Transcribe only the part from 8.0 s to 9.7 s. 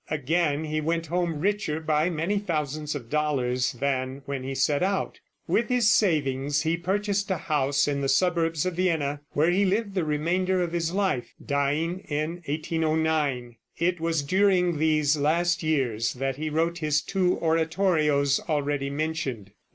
the suburbs of Vienna, where he